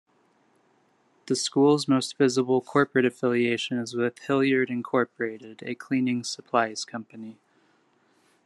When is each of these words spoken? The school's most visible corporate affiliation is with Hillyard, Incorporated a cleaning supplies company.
The 1.27 1.35
school's 1.35 1.87
most 1.87 2.17
visible 2.17 2.59
corporate 2.59 3.05
affiliation 3.05 3.77
is 3.77 3.93
with 3.95 4.15
Hillyard, 4.21 4.71
Incorporated 4.71 5.61
a 5.63 5.75
cleaning 5.75 6.23
supplies 6.23 6.85
company. 6.85 7.37